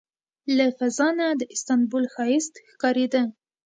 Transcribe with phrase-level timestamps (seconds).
[0.57, 3.21] له فضا نه د استانبول ښایست ښکارېده.